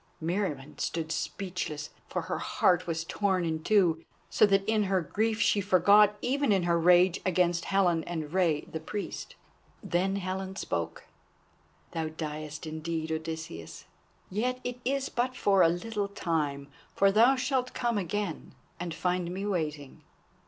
Meriamun 0.19 0.79
stood 0.79 1.11
speechless, 1.11 1.91
for 2.07 2.23
her 2.23 2.39
heart 2.39 2.87
was 2.87 3.03
torn 3.03 3.45
in 3.45 3.61
two, 3.61 4.03
so 4.31 4.47
that 4.47 4.65
in 4.67 4.85
her 4.85 4.99
grief 4.99 5.39
she 5.39 5.61
forgot 5.61 6.17
even 6.23 6.63
her 6.63 6.79
rage 6.79 7.19
against 7.23 7.65
Helen 7.65 8.03
and 8.05 8.33
Rei 8.33 8.61
the 8.61 8.79
Priest. 8.79 9.35
Then 9.83 10.15
Helen 10.15 10.55
spoke. 10.55 11.03
"Thou 11.91 12.07
diest 12.09 12.65
indeed, 12.65 13.11
Odysseus, 13.11 13.85
yet 14.31 14.59
it 14.63 14.79
is 14.83 15.07
but 15.09 15.35
for 15.35 15.61
a 15.61 15.69
little 15.69 16.07
time, 16.07 16.69
for 16.95 17.11
thou 17.11 17.35
shalt 17.35 17.75
come 17.75 17.99
again 17.99 18.55
and 18.79 18.95
find 18.95 19.29
me 19.29 19.45
waiting." 19.45 20.01